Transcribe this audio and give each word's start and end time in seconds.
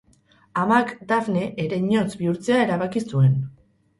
Amak 0.61 0.93
Dafne 1.11 1.43
ereinotz 1.65 2.15
bihurtzea 2.21 2.57
erabaki 2.65 3.03
zuen. 3.13 3.37